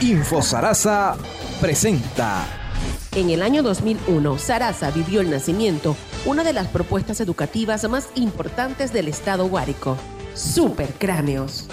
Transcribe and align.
Info 0.00 0.40
Sarasa 0.42 1.16
presenta. 1.60 2.46
En 3.16 3.30
el 3.30 3.42
año 3.42 3.64
2001, 3.64 4.38
Sarasa 4.38 4.92
vivió 4.92 5.20
el 5.20 5.28
nacimiento, 5.28 5.96
una 6.24 6.44
de 6.44 6.52
las 6.52 6.68
propuestas 6.68 7.20
educativas 7.20 7.88
más 7.88 8.08
importantes 8.14 8.92
del 8.92 9.08
estado 9.08 9.48
Guárico, 9.48 9.96
Supercráneos. 10.34 11.66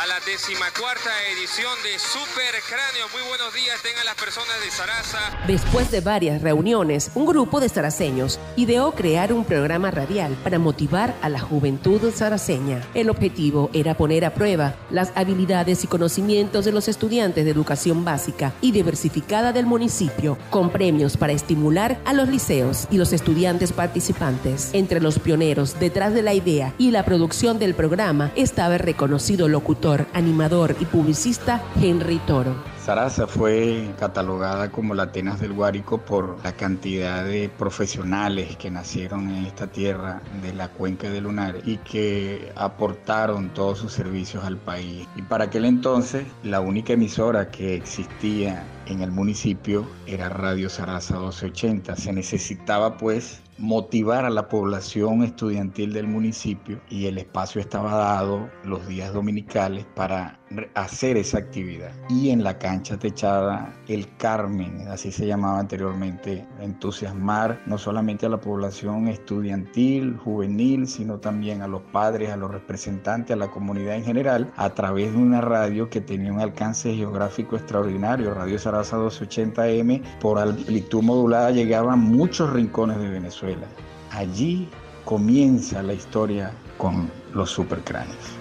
A 0.00 0.06
la 0.06 0.18
decimacuarta 0.24 1.10
edición 1.36 1.74
de 1.82 1.98
Super 1.98 2.54
Cráneo. 2.66 3.06
Muy 3.12 3.20
buenos 3.28 3.52
días, 3.52 3.82
tengan 3.82 4.06
las 4.06 4.14
personas 4.14 4.56
de 4.64 4.70
Sarasa. 4.70 5.18
Después 5.46 5.90
de 5.90 6.00
varias 6.00 6.40
reuniones, 6.40 7.10
un 7.14 7.26
grupo 7.26 7.60
de 7.60 7.68
saraceños 7.68 8.40
ideó 8.56 8.92
crear 8.92 9.30
un 9.30 9.44
programa 9.44 9.90
radial 9.90 10.38
para 10.42 10.58
motivar 10.58 11.14
a 11.20 11.28
la 11.28 11.38
juventud 11.38 12.00
saraceña. 12.14 12.80
El 12.94 13.10
objetivo 13.10 13.68
era 13.74 13.94
poner 13.94 14.24
a 14.24 14.32
prueba 14.32 14.74
las 14.90 15.12
habilidades 15.16 15.84
y 15.84 15.86
conocimientos 15.86 16.64
de 16.64 16.72
los 16.72 16.88
estudiantes 16.88 17.44
de 17.44 17.50
educación 17.50 18.02
básica 18.02 18.54
y 18.62 18.72
diversificada 18.72 19.52
del 19.52 19.66
municipio, 19.66 20.38
con 20.48 20.70
premios 20.70 21.18
para 21.18 21.34
estimular 21.34 22.00
a 22.06 22.14
los 22.14 22.26
liceos 22.30 22.88
y 22.90 22.96
los 22.96 23.12
estudiantes 23.12 23.74
participantes. 23.74 24.70
Entre 24.72 25.02
los 25.02 25.18
pioneros 25.18 25.78
detrás 25.78 26.14
de 26.14 26.22
la 26.22 26.32
idea 26.32 26.72
y 26.78 26.90
la 26.90 27.04
producción 27.04 27.58
del 27.58 27.74
programa 27.74 28.32
estaba 28.34 28.76
el 28.76 28.80
reconocido 28.80 29.46
locutor, 29.46 29.89
animador 30.12 30.76
y 30.78 30.84
publicista 30.84 31.60
Henry 31.80 32.18
Toro. 32.26 32.54
Sarasa 32.84 33.26
fue 33.26 33.92
catalogada 33.98 34.70
como 34.70 34.94
la 34.94 35.04
Atenas 35.04 35.40
del 35.40 35.52
Guárico 35.52 35.98
por 35.98 36.38
la 36.42 36.52
cantidad 36.52 37.24
de 37.24 37.48
profesionales 37.48 38.56
que 38.56 38.70
nacieron 38.70 39.28
en 39.28 39.44
esta 39.44 39.66
tierra 39.66 40.22
de 40.42 40.54
la 40.54 40.68
cuenca 40.68 41.10
de 41.10 41.20
Lunar 41.20 41.56
y 41.64 41.76
que 41.78 42.52
aportaron 42.56 43.50
todos 43.50 43.78
sus 43.78 43.92
servicios 43.92 44.44
al 44.44 44.56
país. 44.56 45.06
Y 45.16 45.22
para 45.22 45.44
aquel 45.44 45.64
entonces 45.66 46.24
la 46.42 46.60
única 46.60 46.94
emisora 46.94 47.50
que 47.50 47.74
existía 47.74 48.64
en 48.90 49.02
el 49.02 49.10
municipio 49.12 49.86
era 50.06 50.28
Radio 50.28 50.68
Sarasa 50.68 51.14
1280. 51.14 51.96
Se 51.96 52.12
necesitaba 52.12 52.96
pues 52.96 53.40
motivar 53.60 54.24
a 54.24 54.30
la 54.30 54.48
población 54.48 55.22
estudiantil 55.22 55.92
del 55.92 56.06
municipio 56.06 56.80
y 56.88 57.06
el 57.06 57.18
espacio 57.18 57.60
estaba 57.60 57.94
dado 57.94 58.48
los 58.64 58.86
días 58.88 59.12
dominicales 59.12 59.84
para 59.94 60.38
hacer 60.74 61.18
esa 61.18 61.38
actividad. 61.38 61.92
Y 62.08 62.30
en 62.30 62.42
la 62.42 62.58
cancha 62.58 62.98
techada, 62.98 63.72
el 63.86 64.08
Carmen, 64.16 64.88
así 64.88 65.12
se 65.12 65.26
llamaba 65.26 65.60
anteriormente, 65.60 66.46
entusiasmar 66.60 67.60
no 67.66 67.76
solamente 67.76 68.26
a 68.26 68.30
la 68.30 68.40
población 68.40 69.08
estudiantil, 69.08 70.16
juvenil, 70.16 70.88
sino 70.88 71.18
también 71.18 71.60
a 71.60 71.68
los 71.68 71.82
padres, 71.82 72.30
a 72.30 72.36
los 72.36 72.50
representantes, 72.50 73.34
a 73.34 73.38
la 73.38 73.50
comunidad 73.50 73.94
en 73.94 74.04
general, 74.04 74.50
a 74.56 74.70
través 74.70 75.12
de 75.12 75.18
una 75.18 75.42
radio 75.42 75.90
que 75.90 76.00
tenía 76.00 76.32
un 76.32 76.40
alcance 76.40 76.94
geográfico 76.94 77.56
extraordinario. 77.56 78.32
Radio 78.32 78.58
Sarasa 78.58 78.79
280M, 78.82 80.02
por 80.20 80.38
amplitud 80.38 81.02
modulada, 81.02 81.50
llegaba 81.50 81.92
a 81.92 81.96
muchos 81.96 82.52
rincones 82.52 82.98
de 82.98 83.08
Venezuela. 83.08 83.66
Allí 84.10 84.68
comienza 85.04 85.82
la 85.82 85.94
historia 85.94 86.52
con 86.78 87.10
los 87.34 87.50
supercráneos. 87.50 88.40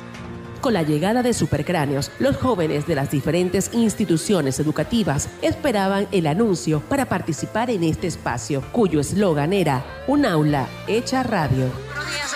Con 0.61 0.73
la 0.73 0.83
llegada 0.83 1.23
de 1.23 1.33
Supercráneos, 1.33 2.11
los 2.19 2.35
jóvenes 2.35 2.85
de 2.85 2.95
las 2.95 3.09
diferentes 3.11 3.73
instituciones 3.73 4.59
educativas 4.59 5.29
esperaban 5.41 6.07
el 6.11 6.27
anuncio 6.27 6.81
para 6.81 7.05
participar 7.05 7.69
en 7.69 7.85
este 7.85 8.07
espacio, 8.07 8.61
cuyo 8.73 8.99
eslogan 8.99 9.53
era 9.53 9.85
Un 10.07 10.25
aula 10.25 10.67
hecha 10.87 11.23
radio. 11.23 11.67
Buenos 11.95 12.11
días 12.11 12.28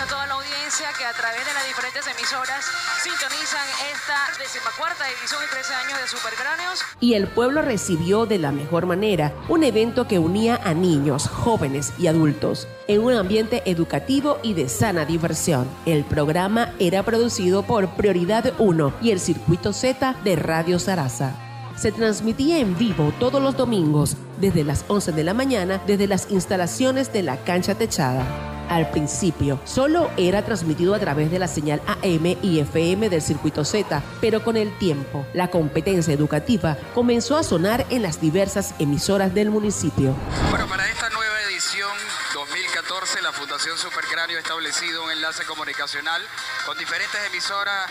sintonizan 2.26 3.66
esta 3.92 4.42
decimacuarta 4.42 5.04
edición 5.10 5.42
y 5.46 5.50
13 5.50 5.74
años 5.74 6.00
de. 6.00 6.84
Y 7.00 7.14
el 7.14 7.28
pueblo 7.28 7.60
recibió 7.60 8.24
de 8.24 8.38
la 8.38 8.50
mejor 8.50 8.86
manera 8.86 9.34
un 9.48 9.62
evento 9.62 10.08
que 10.08 10.18
unía 10.18 10.58
a 10.64 10.72
niños, 10.72 11.28
jóvenes 11.28 11.92
y 11.98 12.06
adultos 12.06 12.66
en 12.88 13.02
un 13.02 13.12
ambiente 13.12 13.62
educativo 13.66 14.38
y 14.42 14.54
de 14.54 14.68
sana 14.68 15.04
diversión. 15.04 15.68
El 15.84 16.04
programa 16.04 16.72
era 16.78 17.02
producido 17.02 17.62
por 17.62 17.90
Prioridad 17.90 18.54
1 18.58 18.94
y 19.02 19.10
el 19.10 19.20
Circuito 19.20 19.72
Z 19.72 20.16
de 20.24 20.36
Radio 20.36 20.78
Sarasa. 20.78 21.36
Se 21.76 21.92
transmitía 21.92 22.58
en 22.58 22.78
vivo 22.78 23.12
todos 23.18 23.42
los 23.42 23.56
domingos 23.56 24.16
desde 24.40 24.64
las 24.64 24.84
11 24.88 25.12
de 25.12 25.24
la 25.24 25.34
mañana 25.34 25.82
desde 25.86 26.06
las 26.06 26.30
instalaciones 26.30 27.12
de 27.12 27.22
la 27.22 27.36
cancha 27.44 27.74
techada. 27.74 28.53
Al 28.68 28.90
principio, 28.90 29.60
solo 29.64 30.10
era 30.16 30.44
transmitido 30.44 30.94
a 30.94 30.98
través 30.98 31.30
de 31.30 31.38
la 31.38 31.48
señal 31.48 31.80
AM 31.86 32.36
y 32.42 32.60
FM 32.60 33.08
del 33.08 33.22
circuito 33.22 33.64
Z, 33.64 34.02
pero 34.20 34.42
con 34.42 34.56
el 34.56 34.76
tiempo, 34.78 35.26
la 35.34 35.48
competencia 35.48 36.14
educativa 36.14 36.76
comenzó 36.94 37.36
a 37.36 37.42
sonar 37.42 37.86
en 37.90 38.02
las 38.02 38.20
diversas 38.20 38.74
emisoras 38.78 39.34
del 39.34 39.50
municipio. 39.50 40.14
Bueno, 40.50 40.66
para 40.66 40.88
esta 40.88 41.10
nueva 41.10 41.34
edición 41.50 41.90
2014, 42.34 43.22
la 43.22 43.32
Fundación 43.32 43.76
Supercráneo 43.76 44.36
ha 44.36 44.40
establecido 44.40 45.04
un 45.04 45.10
enlace 45.10 45.44
comunicacional 45.44 46.22
con 46.66 46.76
diferentes 46.78 47.20
emisoras. 47.30 47.90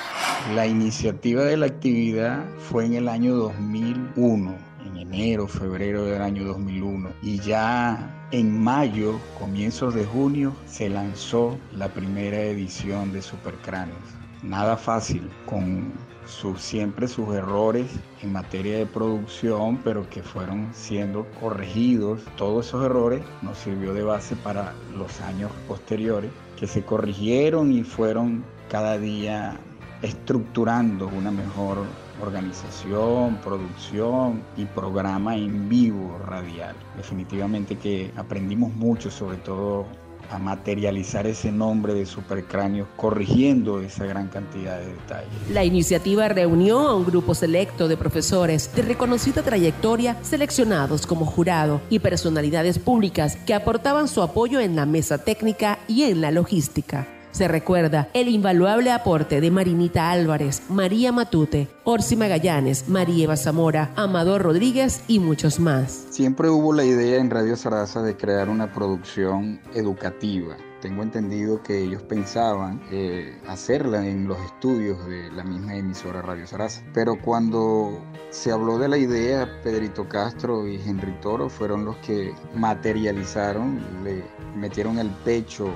La 0.53 0.65
iniciativa 0.65 1.43
de 1.43 1.57
la 1.57 1.67
actividad 1.67 2.43
fue 2.69 2.85
en 2.85 2.95
el 2.95 3.07
año 3.07 3.35
2001, 3.35 4.57
en 4.85 4.97
enero, 4.97 5.47
febrero 5.47 6.05
del 6.05 6.21
año 6.21 6.43
2001, 6.45 7.09
y 7.21 7.39
ya 7.39 8.27
en 8.31 8.63
mayo, 8.63 9.19
comienzos 9.39 9.93
de 9.93 10.05
junio, 10.05 10.53
se 10.65 10.89
lanzó 10.89 11.57
la 11.71 11.87
primera 11.89 12.41
edición 12.41 13.11
de 13.11 13.21
Supercráneos. 13.21 13.99
Nada 14.41 14.75
fácil, 14.75 15.29
con 15.45 15.93
sus, 16.25 16.61
siempre 16.61 17.07
sus 17.07 17.29
errores 17.33 17.87
en 18.21 18.33
materia 18.33 18.77
de 18.77 18.85
producción, 18.85 19.77
pero 19.83 20.09
que 20.09 20.23
fueron 20.23 20.69
siendo 20.73 21.25
corregidos. 21.39 22.21
Todos 22.37 22.67
esos 22.67 22.85
errores 22.85 23.21
nos 23.41 23.57
sirvió 23.57 23.93
de 23.93 24.03
base 24.03 24.35
para 24.37 24.73
los 24.97 25.21
años 25.21 25.51
posteriores, 25.67 26.31
que 26.57 26.67
se 26.67 26.83
corrigieron 26.83 27.71
y 27.71 27.83
fueron 27.83 28.43
cada 28.69 28.97
día 28.97 29.59
estructurando 30.01 31.07
una 31.07 31.31
mejor 31.31 31.77
organización, 32.23 33.37
producción 33.43 34.41
y 34.57 34.65
programa 34.65 35.35
en 35.35 35.69
vivo 35.69 36.19
radial. 36.25 36.75
Definitivamente 36.97 37.77
que 37.77 38.11
aprendimos 38.15 38.73
mucho, 38.73 39.11
sobre 39.11 39.37
todo 39.37 39.85
a 40.31 40.39
materializar 40.39 41.27
ese 41.27 41.51
nombre 41.51 41.93
de 41.93 42.05
supercráneo, 42.05 42.87
corrigiendo 42.95 43.81
esa 43.81 44.05
gran 44.05 44.27
cantidad 44.29 44.79
de 44.79 44.87
detalles. 44.87 45.49
La 45.51 45.63
iniciativa 45.63 46.27
reunió 46.27 46.79
a 46.79 46.95
un 46.95 47.05
grupo 47.05 47.35
selecto 47.35 47.87
de 47.87 47.97
profesores 47.97 48.73
de 48.75 48.81
reconocida 48.81 49.43
trayectoria 49.43 50.17
seleccionados 50.23 51.05
como 51.05 51.25
jurado 51.25 51.81
y 51.89 51.99
personalidades 51.99 52.79
públicas 52.79 53.37
que 53.45 53.53
aportaban 53.53 54.07
su 54.07 54.21
apoyo 54.21 54.59
en 54.59 54.75
la 54.75 54.85
mesa 54.85 55.19
técnica 55.19 55.79
y 55.87 56.03
en 56.03 56.21
la 56.21 56.31
logística. 56.31 57.07
Se 57.33 57.47
recuerda 57.47 58.09
el 58.13 58.27
invaluable 58.27 58.91
aporte 58.91 59.41
de 59.41 59.49
Marinita 59.49 60.11
Álvarez, 60.11 60.61
María 60.69 61.11
Matute, 61.11 61.67
Orsi 61.83 62.15
Magallanes, 62.15 62.87
María 62.89 63.23
Eva 63.23 63.37
Zamora, 63.37 63.91
Amador 63.95 64.43
Rodríguez 64.43 65.03
y 65.07 65.17
muchos 65.17 65.59
más. 65.59 66.05
Siempre 66.11 66.49
hubo 66.49 66.73
la 66.73 66.85
idea 66.85 67.19
en 67.19 67.31
Radio 67.31 67.55
Sarasa 67.55 68.03
de 68.03 68.15
crear 68.15 68.49
una 68.49 68.71
producción 68.71 69.59
educativa. 69.73 70.57
Tengo 70.79 71.01
entendido 71.01 71.63
que 71.63 71.81
ellos 71.81 72.03
pensaban 72.03 72.83
eh, 72.91 73.41
hacerla 73.47 74.05
en 74.05 74.27
los 74.27 74.37
estudios 74.39 75.03
de 75.07 75.31
la 75.31 75.43
misma 75.43 75.75
emisora 75.75 76.21
Radio 76.21 76.45
Sarasa. 76.45 76.83
Pero 76.93 77.19
cuando 77.19 77.99
se 78.29 78.51
habló 78.51 78.77
de 78.77 78.89
la 78.89 78.99
idea, 78.99 79.49
Pedrito 79.63 80.07
Castro 80.07 80.67
y 80.67 80.75
Henry 80.75 81.19
Toro 81.19 81.49
fueron 81.49 81.83
los 81.83 81.95
que 81.97 82.35
materializaron, 82.53 83.81
le 84.03 84.23
metieron 84.55 84.99
el 84.99 85.09
pecho 85.25 85.73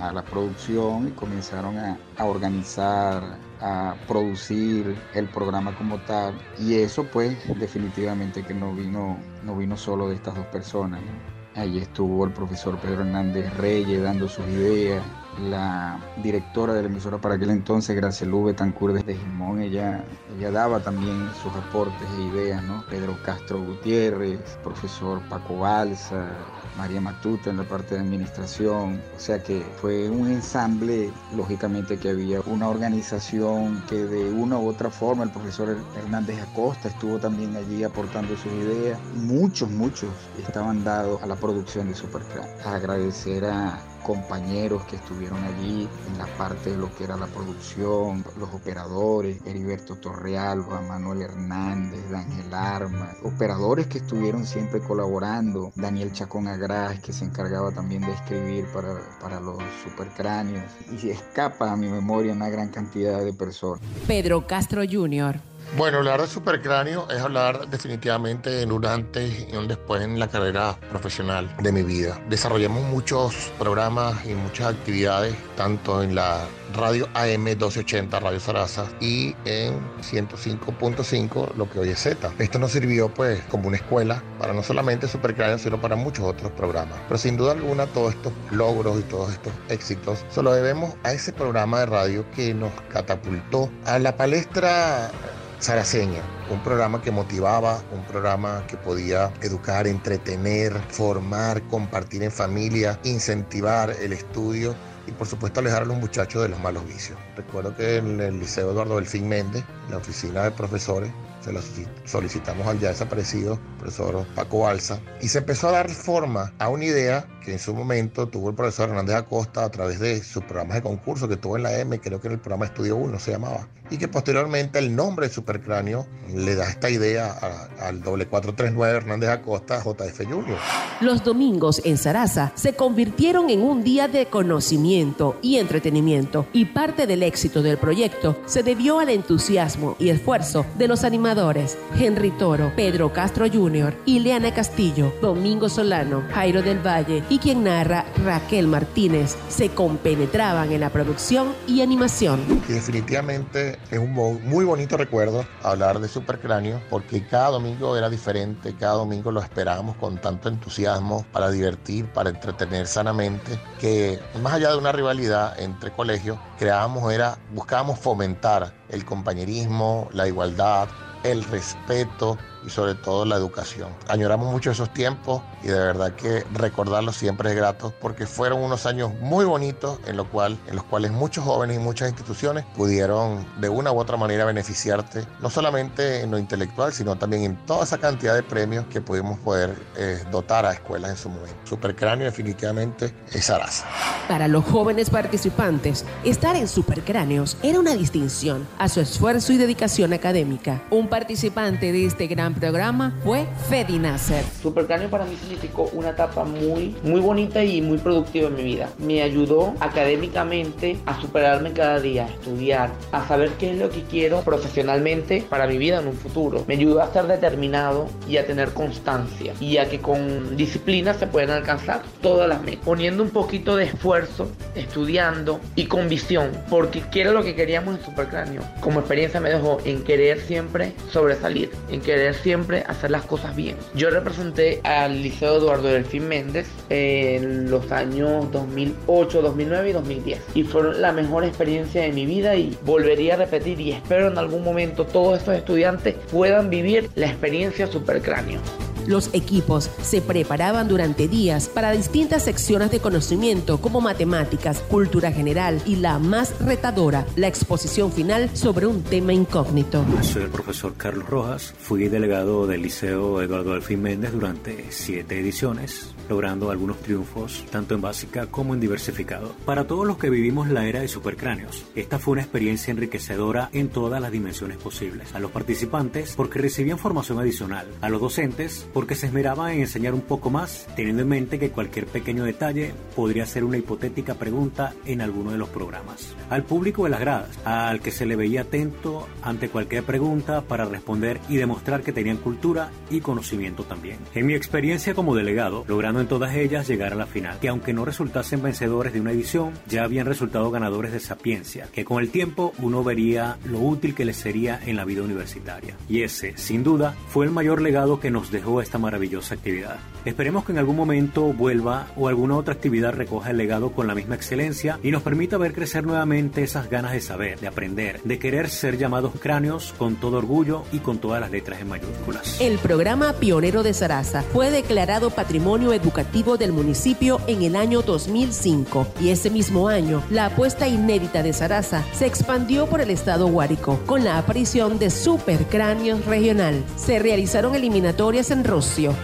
a 0.00 0.12
la 0.12 0.22
producción 0.22 1.08
y 1.08 1.10
comenzaron 1.12 1.76
a, 1.78 1.98
organizar, 2.24 3.38
a 3.60 3.94
producir 4.06 4.96
el 5.14 5.28
programa 5.28 5.74
como 5.76 5.98
tal. 6.00 6.34
Y 6.58 6.74
eso 6.74 7.04
pues 7.04 7.36
definitivamente 7.58 8.42
que 8.42 8.54
no 8.54 8.72
vino, 8.72 9.18
no 9.44 9.56
vino 9.56 9.76
solo 9.76 10.08
de 10.08 10.16
estas 10.16 10.34
dos 10.34 10.46
personas. 10.46 11.00
¿no? 11.00 11.60
Allí 11.60 11.78
estuvo 11.78 12.24
el 12.24 12.32
profesor 12.32 12.78
Pedro 12.78 13.00
Hernández 13.00 13.56
Reyes 13.56 14.02
dando 14.02 14.28
sus 14.28 14.46
ideas, 14.48 15.02
la 15.42 15.98
directora 16.22 16.72
de 16.72 16.82
la 16.82 16.88
emisora 16.88 17.18
para 17.18 17.34
aquel 17.34 17.50
entonces, 17.50 17.94
Graciela 17.96 18.36
Betancourt 18.36 19.04
de 19.04 19.14
Gimón, 19.14 19.60
ella, 19.60 20.04
ella 20.36 20.50
daba 20.50 20.80
también 20.80 21.28
sus 21.42 21.52
aportes 21.54 22.08
e 22.18 22.22
ideas, 22.22 22.62
¿no? 22.64 22.84
Pedro 22.88 23.16
Castro 23.24 23.62
Gutiérrez, 23.62 24.40
profesor 24.62 25.20
Paco 25.28 25.58
Balsa, 25.58 26.28
María 26.76 27.00
Matuta 27.00 27.50
en 27.50 27.58
la 27.58 27.64
parte 27.64 27.94
de 27.94 28.00
administración, 28.02 29.00
o 29.16 29.20
sea 29.20 29.42
que 29.42 29.64
fue 29.80 30.10
un 30.10 30.30
ensamble, 30.30 31.10
lógicamente 31.34 31.98
que 31.98 32.10
había 32.10 32.40
una 32.42 32.68
organización 32.68 33.82
que 33.88 33.96
de 33.96 34.30
una 34.30 34.58
u 34.58 34.68
otra 34.68 34.90
forma, 34.90 35.24
el 35.24 35.30
profesor 35.30 35.76
Hernández 35.96 36.40
Acosta 36.42 36.88
estuvo 36.88 37.18
también 37.18 37.56
allí 37.56 37.84
aportando 37.84 38.36
sus 38.36 38.52
ideas, 38.52 38.98
muchos, 39.14 39.70
muchos 39.70 40.10
estaban 40.38 40.84
dados 40.84 41.22
a 41.22 41.26
la 41.26 41.36
producción 41.36 41.88
de 41.88 41.94
Supercrack. 41.94 42.66
Agradecer 42.66 43.44
a 43.44 43.78
compañeros 44.06 44.84
que 44.84 44.94
estuvieron 44.94 45.42
allí 45.42 45.88
en 46.08 46.18
la 46.18 46.26
parte 46.38 46.70
de 46.70 46.76
lo 46.76 46.94
que 46.94 47.02
era 47.02 47.16
la 47.16 47.26
producción, 47.26 48.24
los 48.38 48.54
operadores, 48.54 49.44
Heriberto 49.44 49.96
Torrealba, 49.96 50.80
Manuel 50.82 51.22
Hernández, 51.22 52.12
Ángel 52.12 52.54
Arma, 52.54 53.16
operadores 53.24 53.88
que 53.88 53.98
estuvieron 53.98 54.46
siempre 54.46 54.78
colaborando, 54.80 55.72
Daniel 55.74 56.12
Chacón 56.12 56.46
Agras, 56.46 57.00
que 57.00 57.12
se 57.12 57.24
encargaba 57.24 57.72
también 57.72 58.02
de 58.02 58.12
escribir 58.12 58.66
para, 58.72 58.94
para 59.20 59.40
los 59.40 59.58
supercráneos, 59.82 60.70
y 61.02 61.10
escapa 61.10 61.72
a 61.72 61.76
mi 61.76 61.88
memoria 61.88 62.32
una 62.32 62.48
gran 62.48 62.68
cantidad 62.68 63.24
de 63.24 63.32
personas. 63.32 63.80
Pedro 64.06 64.46
Castro 64.46 64.82
Jr. 64.88 65.40
Bueno, 65.74 65.98
hablar 65.98 66.22
de 66.22 66.26
supercráneo 66.28 67.06
es 67.10 67.20
hablar 67.20 67.68
definitivamente 67.68 68.62
en 68.62 68.72
un 68.72 68.86
antes 68.86 69.46
y 69.52 69.56
un 69.56 69.68
después 69.68 70.00
en 70.00 70.18
la 70.18 70.28
carrera 70.28 70.78
profesional 70.90 71.54
de 71.60 71.72
mi 71.72 71.82
vida. 71.82 72.18
Desarrollamos 72.30 72.82
muchos 72.84 73.52
programas 73.58 74.24
y 74.24 74.34
muchas 74.34 74.74
actividades, 74.74 75.34
tanto 75.56 76.02
en 76.02 76.14
la 76.14 76.46
radio 76.74 77.08
AM 77.14 77.44
1280 77.44 78.20
Radio 78.20 78.40
Sarasa 78.40 78.86
y 79.00 79.34
en 79.44 79.78
105.5 80.00 81.54
lo 81.54 81.68
que 81.68 81.80
hoy 81.80 81.90
es 81.90 82.00
Z. 82.00 82.32
Esto 82.38 82.58
nos 82.58 82.72
sirvió 82.72 83.12
pues 83.12 83.42
como 83.44 83.68
una 83.68 83.76
escuela 83.76 84.22
para 84.38 84.52
no 84.52 84.62
solamente 84.62 85.08
Supercráneo 85.08 85.58
sino 85.58 85.80
para 85.80 85.96
muchos 85.96 86.24
otros 86.24 86.52
programas. 86.52 86.98
Pero 87.08 87.18
sin 87.18 87.36
duda 87.36 87.52
alguna 87.52 87.86
todos 87.86 88.14
estos 88.14 88.32
logros 88.50 89.00
y 89.00 89.02
todos 89.02 89.32
estos 89.32 89.52
éxitos 89.68 90.24
se 90.30 90.42
lo 90.42 90.52
debemos 90.52 90.94
a 91.02 91.12
ese 91.12 91.32
programa 91.32 91.80
de 91.80 91.86
radio 91.86 92.30
que 92.30 92.54
nos 92.54 92.72
catapultó 92.88 93.70
a 93.84 93.98
la 93.98 94.16
palestra 94.16 95.10
Saraseña, 95.58 96.22
un 96.50 96.62
programa 96.62 97.00
que 97.00 97.10
motivaba, 97.10 97.80
un 97.90 98.04
programa 98.04 98.64
que 98.68 98.76
podía 98.76 99.32
educar, 99.40 99.86
entretener, 99.86 100.74
formar, 100.90 101.62
compartir 101.68 102.22
en 102.22 102.30
familia, 102.30 103.00
incentivar 103.04 103.90
el 103.90 104.12
estudio 104.12 104.74
y 105.06 105.12
por 105.12 105.26
supuesto 105.26 105.60
alejar 105.60 105.82
a 105.82 105.86
los 105.86 105.96
muchachos 105.96 106.42
de 106.42 106.50
los 106.50 106.60
malos 106.60 106.86
vicios. 106.86 107.18
Recuerdo 107.36 107.74
que 107.74 107.96
en 107.96 108.20
el 108.20 108.38
Liceo 108.38 108.70
Eduardo 108.70 108.96
Delfín 108.96 109.28
Méndez, 109.28 109.64
la 109.88 109.96
oficina 109.96 110.44
de 110.44 110.50
profesores, 110.50 111.10
se 111.46 111.52
la 111.52 111.60
solicitamos 112.04 112.66
al 112.66 112.80
ya 112.80 112.88
desaparecido 112.88 113.60
profesor 113.78 114.26
Paco 114.34 114.60
Balsa 114.60 115.00
y 115.20 115.28
se 115.28 115.38
empezó 115.38 115.68
a 115.68 115.72
dar 115.72 115.88
forma 115.88 116.52
a 116.58 116.68
una 116.68 116.84
idea 116.84 117.24
que 117.44 117.52
en 117.52 117.60
su 117.60 117.72
momento 117.72 118.26
tuvo 118.26 118.50
el 118.50 118.56
profesor 118.56 118.88
Hernández 118.88 119.14
Acosta 119.14 119.64
a 119.64 119.70
través 119.70 120.00
de 120.00 120.22
sus 120.24 120.42
programas 120.42 120.74
de 120.74 120.82
concurso 120.82 121.28
que 121.28 121.36
tuvo 121.36 121.56
en 121.56 121.62
la 121.62 121.78
M, 121.78 122.00
creo 122.00 122.20
que 122.20 122.26
en 122.26 122.34
el 122.34 122.40
programa 122.40 122.66
Estudio 122.66 122.96
1 122.96 123.20
se 123.20 123.30
llamaba, 123.30 123.68
y 123.90 123.98
que 123.98 124.08
posteriormente 124.08 124.78
el 124.78 124.94
nombre 124.94 125.28
de 125.28 125.34
Supercráneo 125.34 126.06
le 126.34 126.54
da 126.54 126.68
esta 126.68 126.90
idea 126.90 127.36
al 127.80 128.02
doble 128.02 128.26
439 128.26 128.96
Hernández 128.96 129.30
Acosta 129.30 129.82
JF 129.82 130.24
Junior. 130.24 130.58
Los 131.00 131.22
domingos 131.22 131.80
en 131.84 131.98
Sarasa 131.98 132.52
se 132.54 132.74
convirtieron 132.74 133.50
en 133.50 133.62
un 133.62 133.84
día 133.84 134.08
de 134.08 134.26
conocimiento 134.26 135.36
y 135.42 135.56
entretenimiento 135.56 136.46
y 136.52 136.66
parte 136.66 137.06
del 137.06 137.22
éxito 137.22 137.62
del 137.62 137.78
proyecto 137.78 138.36
se 138.46 138.62
debió 138.62 138.98
al 138.98 139.10
entusiasmo 139.10 139.96
y 139.98 140.08
esfuerzo 140.08 140.66
de 140.76 140.88
los 140.88 141.04
animadores 141.04 141.78
Henry 141.98 142.30
Toro, 142.30 142.72
Pedro 142.76 143.12
Castro 143.12 143.46
Jr., 143.50 143.94
Ileana 144.06 144.52
Castillo, 144.52 145.12
Domingo 145.20 145.68
Solano, 145.68 146.22
Jairo 146.32 146.62
del 146.62 146.84
Valle 146.84 147.22
y 147.28 147.38
quien 147.38 147.64
narra 147.64 148.04
Raquel 148.24 148.66
Martínez 148.66 149.36
se 149.48 149.70
compenetraban 149.70 150.72
en 150.72 150.80
la 150.80 150.90
producción 150.90 151.54
y 151.66 151.80
animación. 151.80 152.40
Y 152.68 152.72
definitivamente 152.72 153.75
es 153.90 153.98
un 153.98 154.12
muy 154.12 154.64
bonito 154.64 154.96
recuerdo 154.96 155.46
hablar 155.62 156.00
de 156.00 156.08
Supercráneo 156.08 156.80
porque 156.90 157.26
cada 157.26 157.50
domingo 157.50 157.96
era 157.96 158.10
diferente, 158.10 158.74
cada 158.76 158.94
domingo 158.94 159.30
lo 159.30 159.40
esperábamos 159.40 159.96
con 159.96 160.20
tanto 160.20 160.48
entusiasmo 160.48 161.24
para 161.32 161.50
divertir, 161.50 162.06
para 162.12 162.30
entretener 162.30 162.86
sanamente, 162.86 163.58
que 163.80 164.18
más 164.42 164.54
allá 164.54 164.70
de 164.70 164.78
una 164.78 164.92
rivalidad 164.92 165.58
entre 165.60 165.92
colegios, 165.92 166.38
creábamos 166.58 167.12
era, 167.12 167.38
buscábamos 167.54 167.98
fomentar 167.98 168.74
el 168.88 169.04
compañerismo, 169.04 170.08
la 170.12 170.26
igualdad, 170.26 170.88
el 171.22 171.44
respeto 171.44 172.38
y 172.66 172.70
sobre 172.70 172.94
todo 172.94 173.24
la 173.24 173.36
educación. 173.36 173.90
Añoramos 174.08 174.50
mucho 174.50 174.70
esos 174.70 174.92
tiempos 174.92 175.42
y 175.62 175.68
de 175.68 175.78
verdad 175.78 176.12
que 176.12 176.44
recordarlos 176.52 177.16
siempre 177.16 177.50
es 177.50 177.56
grato 177.56 177.92
porque 178.00 178.26
fueron 178.26 178.62
unos 178.62 178.86
años 178.86 179.12
muy 179.20 179.44
bonitos 179.44 179.98
en, 180.06 180.16
lo 180.16 180.28
cual, 180.28 180.58
en 180.68 180.76
los 180.76 180.84
cuales 180.84 181.12
muchos 181.12 181.44
jóvenes 181.44 181.76
y 181.76 181.80
muchas 181.80 182.08
instituciones 182.08 182.64
pudieron 182.76 183.44
de 183.60 183.68
una 183.68 183.92
u 183.92 183.98
otra 183.98 184.16
manera 184.16 184.44
beneficiarte, 184.44 185.24
no 185.40 185.50
solamente 185.50 186.20
en 186.20 186.30
lo 186.30 186.38
intelectual, 186.38 186.92
sino 186.92 187.16
también 187.16 187.44
en 187.44 187.56
toda 187.66 187.84
esa 187.84 187.98
cantidad 187.98 188.34
de 188.34 188.42
premios 188.42 188.86
que 188.86 189.00
pudimos 189.00 189.38
poder 189.40 189.74
eh, 189.96 190.22
dotar 190.30 190.66
a 190.66 190.72
escuelas 190.72 191.10
en 191.10 191.16
su 191.16 191.28
momento. 191.28 191.56
Supercráneo 191.64 192.26
definitivamente 192.26 193.14
es 193.32 193.50
Arasa. 193.50 193.86
Para 194.28 194.48
los 194.48 194.64
jóvenes 194.64 195.10
participantes, 195.10 196.04
estar 196.24 196.56
en 196.56 196.68
Supercráneos 196.68 197.56
era 197.62 197.78
una 197.78 197.94
distinción 197.94 198.66
a 198.78 198.88
su 198.88 199.00
esfuerzo 199.00 199.52
y 199.52 199.56
dedicación 199.56 200.12
académica. 200.12 200.82
Un 200.90 201.08
participante 201.08 201.92
de 201.92 202.06
este 202.06 202.26
gran 202.26 202.54
programa 202.54 203.14
fue 203.24 203.46
Fedi 203.68 203.98
Nasser. 203.98 204.44
Supercráneo 204.62 205.10
para 205.10 205.24
mí 205.24 205.36
significó 205.46 205.88
una 205.92 206.10
etapa 206.10 206.44
muy, 206.44 206.94
muy 207.02 207.20
bonita 207.20 207.62
y 207.62 207.80
muy 207.80 207.98
productiva 207.98 208.48
en 208.48 208.56
mi 208.56 208.64
vida. 208.64 208.88
Me 208.98 209.22
ayudó 209.22 209.74
académicamente 209.80 210.98
a 211.06 211.20
superarme 211.20 211.72
cada 211.72 212.00
día, 212.00 212.26
a 212.26 212.28
estudiar, 212.28 212.90
a 213.12 213.26
saber 213.26 213.50
qué 213.58 213.70
es 213.70 213.78
lo 213.78 213.90
que 213.90 214.02
quiero 214.02 214.40
profesionalmente 214.42 215.44
para 215.48 215.66
mi 215.66 215.78
vida 215.78 216.00
en 216.00 216.08
un 216.08 216.14
futuro. 216.14 216.64
Me 216.66 216.74
ayudó 216.74 217.00
a 217.00 217.06
estar 217.06 217.26
determinado 217.26 218.08
y 218.28 218.38
a 218.38 218.46
tener 218.46 218.70
constancia 218.70 219.54
y 219.60 219.76
a 219.78 219.88
que 219.88 220.00
con 220.00 220.56
disciplina 220.56 221.14
se 221.14 221.26
pueden 221.26 221.50
alcanzar 221.50 222.02
todas 222.20 222.48
las 222.48 222.62
metas. 222.62 222.84
Poniendo 222.84 223.22
un 223.22 223.30
poquito 223.30 223.76
de 223.76 223.84
esfuerzo, 223.84 224.50
estudiando 224.74 225.60
y 225.74 225.86
con 225.86 226.08
visión, 226.08 226.50
porque 226.68 227.02
quiero 227.12 227.32
lo 227.32 227.42
que 227.42 227.54
queríamos 227.54 227.98
en 227.98 228.04
Supercráneo. 228.04 228.62
Como 228.80 229.00
experiencia 229.00 229.40
me 229.40 229.50
dejó 229.50 229.78
en 229.84 230.02
querer 230.02 230.40
siempre 230.40 230.92
sobresalir, 231.10 231.70
en 231.90 232.00
querer 232.00 232.34
siempre 232.34 232.84
hacer 232.86 233.10
las 233.10 233.24
cosas 233.24 233.54
bien. 233.54 233.76
Yo 233.94 234.10
representé 234.10 234.80
al 234.84 235.22
Liceo 235.36 235.58
Eduardo 235.58 235.88
Delfín 235.88 236.28
Méndez 236.28 236.66
en 236.88 237.70
los 237.70 237.92
años 237.92 238.50
2008, 238.52 239.42
2009 239.42 239.90
y 239.90 239.92
2010. 239.92 240.42
Y 240.54 240.62
fueron 240.62 241.02
la 241.02 241.12
mejor 241.12 241.44
experiencia 241.44 242.00
de 242.00 242.12
mi 242.12 242.24
vida 242.24 242.56
y 242.56 242.74
volvería 242.86 243.34
a 243.34 243.36
repetir 243.36 243.78
y 243.78 243.92
espero 243.92 244.28
en 244.28 244.38
algún 244.38 244.64
momento 244.64 245.04
todos 245.04 245.40
estos 245.40 245.56
estudiantes 245.56 246.14
puedan 246.32 246.70
vivir 246.70 247.10
la 247.16 247.26
experiencia 247.26 247.86
Supercráneo. 247.86 248.60
Los 249.06 249.30
equipos 249.32 249.90
se 250.02 250.20
preparaban 250.20 250.88
durante 250.88 251.28
días 251.28 251.68
para 251.68 251.92
distintas 251.92 252.44
secciones 252.44 252.90
de 252.90 253.00
conocimiento 253.00 253.80
como 253.80 254.00
matemáticas, 254.00 254.80
cultura 254.80 255.30
general 255.30 255.80
y 255.86 255.96
la 255.96 256.18
más 256.18 256.58
retadora, 256.60 257.24
la 257.36 257.46
exposición 257.46 258.10
final 258.10 258.50
sobre 258.54 258.86
un 258.86 259.02
tema 259.02 259.32
incógnito. 259.32 260.04
Soy 260.22 260.42
el 260.42 260.50
profesor 260.50 260.94
Carlos 260.96 261.28
Rojas, 261.28 261.74
fui 261.78 262.08
delegado 262.08 262.66
del 262.66 262.82
Liceo 262.82 263.40
Eduardo 263.42 263.72
Delfín 263.72 264.02
Méndez 264.02 264.32
durante 264.32 264.86
siete 264.90 265.38
ediciones, 265.38 266.14
logrando 266.28 266.70
algunos 266.70 266.98
triunfos 266.98 267.64
tanto 267.70 267.94
en 267.94 268.00
básica 268.00 268.46
como 268.46 268.74
en 268.74 268.80
diversificado. 268.80 269.54
Para 269.64 269.86
todos 269.86 270.06
los 270.06 270.18
que 270.18 270.30
vivimos 270.30 270.68
la 270.68 270.86
era 270.86 271.00
de 271.00 271.08
supercráneos, 271.08 271.84
esta 271.94 272.18
fue 272.18 272.32
una 272.32 272.42
experiencia 272.42 272.90
enriquecedora 272.90 273.70
en 273.72 273.88
todas 273.88 274.20
las 274.20 274.32
dimensiones 274.32 274.78
posibles. 274.78 275.34
A 275.34 275.38
los 275.38 275.52
participantes 275.52 276.34
porque 276.36 276.58
recibían 276.58 276.98
formación 276.98 277.38
adicional, 277.38 277.86
a 278.00 278.08
los 278.08 278.20
docentes 278.20 278.88
porque 278.96 279.14
se 279.14 279.26
esmeraba 279.26 279.74
en 279.74 279.80
enseñar 279.80 280.14
un 280.14 280.22
poco 280.22 280.48
más, 280.48 280.86
teniendo 280.96 281.20
en 281.20 281.28
mente 281.28 281.58
que 281.58 281.68
cualquier 281.68 282.06
pequeño 282.06 282.44
detalle 282.44 282.94
podría 283.14 283.44
ser 283.44 283.62
una 283.62 283.76
hipotética 283.76 284.36
pregunta 284.36 284.94
en 285.04 285.20
alguno 285.20 285.50
de 285.50 285.58
los 285.58 285.68
programas. 285.68 286.34
Al 286.48 286.62
público 286.62 287.04
de 287.04 287.10
las 287.10 287.20
gradas, 287.20 287.50
al 287.66 288.00
que 288.00 288.10
se 288.10 288.24
le 288.24 288.36
veía 288.36 288.62
atento 288.62 289.28
ante 289.42 289.68
cualquier 289.68 290.02
pregunta 290.04 290.62
para 290.62 290.86
responder 290.86 291.42
y 291.50 291.56
demostrar 291.56 292.00
que 292.00 292.14
tenían 292.14 292.38
cultura 292.38 292.90
y 293.10 293.20
conocimiento 293.20 293.84
también. 293.84 294.16
En 294.34 294.46
mi 294.46 294.54
experiencia 294.54 295.12
como 295.12 295.34
delegado, 295.34 295.84
logrando 295.86 296.22
en 296.22 296.28
todas 296.28 296.54
ellas 296.54 296.88
llegar 296.88 297.12
a 297.12 297.16
la 297.16 297.26
final, 297.26 297.58
que 297.58 297.68
aunque 297.68 297.92
no 297.92 298.06
resultasen 298.06 298.62
vencedores 298.62 299.12
de 299.12 299.20
una 299.20 299.32
edición, 299.32 299.74
ya 299.86 300.04
habían 300.04 300.24
resultado 300.24 300.70
ganadores 300.70 301.12
de 301.12 301.20
sapiencia, 301.20 301.86
que 301.92 302.06
con 302.06 302.22
el 302.22 302.30
tiempo 302.30 302.72
uno 302.78 303.04
vería 303.04 303.58
lo 303.66 303.80
útil 303.80 304.14
que 304.14 304.24
les 304.24 304.38
sería 304.38 304.80
en 304.86 304.96
la 304.96 305.04
vida 305.04 305.20
universitaria. 305.20 305.98
Y 306.08 306.22
ese, 306.22 306.56
sin 306.56 306.82
duda, 306.82 307.14
fue 307.28 307.44
el 307.44 307.52
mayor 307.52 307.82
legado 307.82 308.20
que 308.20 308.30
nos 308.30 308.50
dejó 308.50 308.85
esta 308.86 308.98
maravillosa 308.98 309.54
actividad. 309.54 309.96
Esperemos 310.24 310.64
que 310.64 310.72
en 310.72 310.78
algún 310.78 310.96
momento 310.96 311.52
vuelva 311.52 312.06
o 312.16 312.28
alguna 312.28 312.56
otra 312.56 312.74
actividad 312.74 313.12
recoja 313.12 313.50
el 313.50 313.56
legado 313.56 313.92
con 313.92 314.06
la 314.06 314.14
misma 314.14 314.34
excelencia 314.34 314.98
y 315.02 315.10
nos 315.10 315.22
permita 315.22 315.58
ver 315.58 315.72
crecer 315.72 316.04
nuevamente 316.04 316.62
esas 316.62 316.88
ganas 316.88 317.12
de 317.12 317.20
saber, 317.20 317.60
de 317.60 317.66
aprender, 317.66 318.20
de 318.22 318.38
querer 318.38 318.70
ser 318.70 318.96
llamados 318.96 319.32
cráneos 319.40 319.94
con 319.98 320.16
todo 320.16 320.38
orgullo 320.38 320.84
y 320.92 321.00
con 321.00 321.18
todas 321.18 321.40
las 321.40 321.50
letras 321.50 321.80
en 321.80 321.88
mayúsculas. 321.88 322.60
El 322.60 322.78
programa 322.78 323.34
Pionero 323.34 323.82
de 323.82 323.92
Sarasa 323.92 324.42
fue 324.42 324.70
declarado 324.70 325.30
Patrimonio 325.30 325.92
Educativo 325.92 326.56
del 326.56 326.72
municipio 326.72 327.40
en 327.46 327.62
el 327.62 327.76
año 327.76 328.02
2005 328.02 329.06
y 329.20 329.30
ese 329.30 329.50
mismo 329.50 329.88
año 329.88 330.22
la 330.30 330.46
apuesta 330.46 330.88
inédita 330.88 331.42
de 331.42 331.52
Sarasa 331.52 332.04
se 332.12 332.26
expandió 332.26 332.86
por 332.86 333.00
el 333.00 333.10
estado 333.10 333.48
Guárico 333.48 334.00
con 334.06 334.24
la 334.24 334.38
aparición 334.38 334.98
de 334.98 335.10
Supercráneos 335.10 336.24
Regional. 336.24 336.84
Se 336.96 337.18
realizaron 337.18 337.74
eliminatorias 337.74 338.50
en 338.50 338.64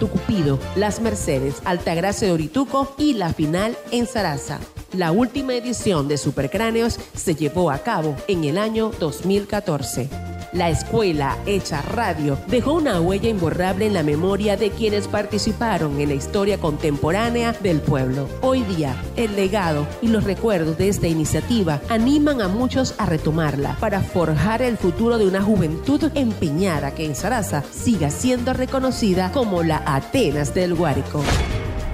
Tucupido, 0.00 0.58
Las 0.76 1.00
Mercedes, 1.00 1.56
Altagracia 1.64 2.28
de 2.28 2.34
Orituco 2.34 2.94
y 2.96 3.14
la 3.14 3.32
final 3.32 3.76
en 3.90 4.06
Sarasa. 4.06 4.58
La 4.94 5.12
última 5.12 5.54
edición 5.54 6.08
de 6.08 6.16
Supercráneos 6.16 6.98
se 7.14 7.34
llevó 7.34 7.70
a 7.70 7.78
cabo 7.78 8.16
en 8.28 8.44
el 8.44 8.56
año 8.56 8.90
2014. 8.98 10.31
La 10.52 10.68
escuela 10.68 11.38
hecha 11.46 11.80
radio 11.80 12.36
dejó 12.46 12.74
una 12.74 13.00
huella 13.00 13.30
imborrable 13.30 13.86
en 13.86 13.94
la 13.94 14.02
memoria 14.02 14.54
de 14.54 14.70
quienes 14.70 15.08
participaron 15.08 15.98
en 15.98 16.10
la 16.10 16.14
historia 16.14 16.58
contemporánea 16.58 17.54
del 17.54 17.80
pueblo. 17.80 18.28
Hoy 18.42 18.62
día, 18.64 18.94
el 19.16 19.34
legado 19.34 19.86
y 20.02 20.08
los 20.08 20.24
recuerdos 20.24 20.76
de 20.76 20.90
esta 20.90 21.08
iniciativa 21.08 21.80
animan 21.88 22.42
a 22.42 22.48
muchos 22.48 22.94
a 22.98 23.06
retomarla 23.06 23.78
para 23.80 24.02
forjar 24.02 24.60
el 24.60 24.76
futuro 24.76 25.16
de 25.16 25.26
una 25.26 25.40
juventud 25.40 26.10
empeñada 26.14 26.94
que 26.94 27.06
en 27.06 27.14
Sarasa 27.14 27.64
siga 27.72 28.10
siendo 28.10 28.52
reconocida 28.52 29.32
como 29.32 29.62
la 29.62 29.82
Atenas 29.86 30.52
del 30.52 30.74
Guárico. 30.74 31.22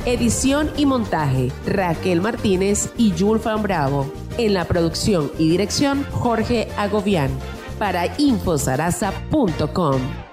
Edición 0.05 0.73
y 0.77 0.85
montaje, 0.85 1.53
Raquel 1.65 2.21
Martínez 2.21 2.91
y 2.97 3.13
Julfan 3.17 3.63
Bravo. 3.63 4.13
En 4.37 4.55
la 4.55 4.65
producción 4.65 5.31
y 5.39 5.49
dirección, 5.49 6.05
Jorge 6.11 6.69
Agobián. 6.77 7.31
Para 7.79 8.07
infosarasa.com. 8.19 10.28